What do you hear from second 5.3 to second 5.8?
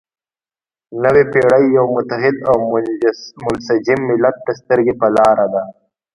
ده.